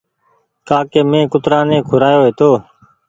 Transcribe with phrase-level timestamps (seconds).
[0.67, 2.51] ڪآ ڪي مينٚ ڪترآ ني کورآيو هيتو